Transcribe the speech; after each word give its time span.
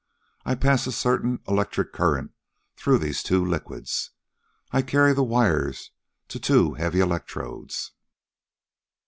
I 0.45 0.55
pass 0.55 0.87
a 0.87 0.91
certain 0.91 1.41
electric 1.47 1.93
current 1.93 2.31
through 2.75 2.97
these 2.97 3.21
two 3.21 3.45
liquids. 3.45 4.09
I 4.71 4.81
carry 4.81 5.13
the 5.13 5.21
wires 5.23 5.91
to 6.29 6.39
two 6.39 6.73
heavy 6.73 6.99
electrodes. 7.01 7.91